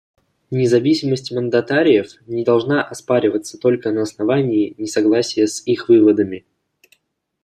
Независимость 0.49 1.31
мандатариев 1.31 2.07
не 2.25 2.43
должна 2.43 2.81
оспариваться 2.81 3.59
только 3.59 3.91
на 3.91 4.01
основании 4.01 4.73
несогласия 4.79 5.45
с 5.45 5.61
их 5.67 5.89
выводами. 5.89 6.43